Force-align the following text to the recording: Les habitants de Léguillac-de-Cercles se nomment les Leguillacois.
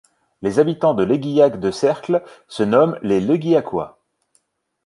Les 0.41 0.57
habitants 0.57 0.95
de 0.95 1.03
Léguillac-de-Cercles 1.03 2.23
se 2.47 2.63
nomment 2.63 2.97
les 3.03 3.21
Leguillacois. 3.21 3.99